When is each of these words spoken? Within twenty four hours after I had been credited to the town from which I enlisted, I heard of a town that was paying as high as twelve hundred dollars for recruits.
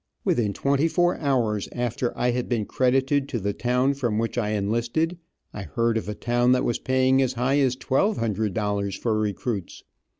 Within 0.25 0.51
twenty 0.51 0.87
four 0.87 1.15
hours 1.19 1.69
after 1.71 2.11
I 2.17 2.31
had 2.31 2.49
been 2.49 2.65
credited 2.65 3.29
to 3.29 3.39
the 3.39 3.53
town 3.53 3.93
from 3.93 4.17
which 4.17 4.35
I 4.35 4.49
enlisted, 4.49 5.19
I 5.53 5.61
heard 5.61 5.95
of 5.95 6.09
a 6.09 6.15
town 6.15 6.53
that 6.53 6.65
was 6.65 6.79
paying 6.79 7.21
as 7.21 7.33
high 7.33 7.59
as 7.59 7.75
twelve 7.75 8.17
hundred 8.17 8.55
dollars 8.55 8.95
for 8.95 9.19
recruits. 9.19 9.83